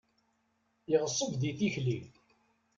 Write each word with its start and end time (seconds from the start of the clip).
Yeɣṣeb 0.91 1.31
di 1.41 1.51
tikli. 1.57 1.99